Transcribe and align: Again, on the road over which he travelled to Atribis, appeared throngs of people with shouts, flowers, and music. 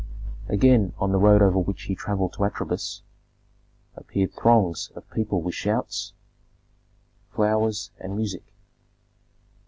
Again, 0.47 0.93
on 0.97 1.11
the 1.11 1.19
road 1.19 1.43
over 1.43 1.59
which 1.59 1.83
he 1.83 1.93
travelled 1.93 2.33
to 2.33 2.39
Atribis, 2.43 3.03
appeared 3.95 4.33
throngs 4.33 4.91
of 4.95 5.07
people 5.11 5.43
with 5.43 5.53
shouts, 5.53 6.13
flowers, 7.35 7.91
and 7.99 8.15
music. 8.15 8.51